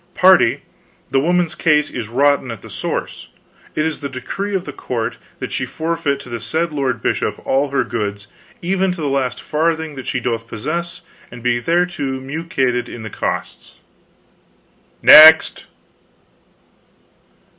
Pardy, 0.15 0.61
the 1.11 1.19
woman's 1.19 1.53
case 1.53 1.91
is 1.91 2.07
rotten 2.07 2.49
at 2.49 2.63
the 2.63 2.71
source. 2.71 3.27
It 3.75 3.85
is 3.85 3.99
the 3.99 4.09
decree 4.09 4.55
of 4.55 4.65
the 4.65 4.73
court 4.73 5.17
that 5.37 5.51
she 5.51 5.67
forfeit 5.67 6.19
to 6.21 6.29
the 6.29 6.39
said 6.39 6.73
lord 6.73 7.03
bishop 7.03 7.37
all 7.45 7.69
her 7.69 7.83
goods, 7.83 8.25
even 8.63 8.91
to 8.93 8.97
the 8.99 9.07
last 9.07 9.39
farthing 9.43 9.93
that 9.97 10.07
she 10.07 10.19
doth 10.19 10.47
possess, 10.47 11.01
and 11.29 11.43
be 11.43 11.59
thereto 11.59 12.19
mulcted 12.19 12.89
in 12.89 13.03
the 13.03 13.11
costs. 13.11 13.75
Next!" 15.03 15.67